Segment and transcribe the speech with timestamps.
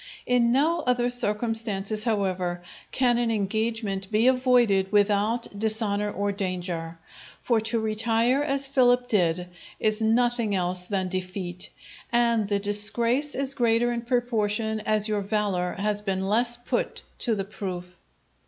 [0.25, 6.97] In no other circumstances, however, can an engagement be avoided without dishonour or danger.
[7.39, 11.69] For to retire as Philip did, is nothing else than defeat;
[12.11, 17.35] and the disgrace is greater in proportion as your valour has been less put to
[17.35, 17.97] the proof.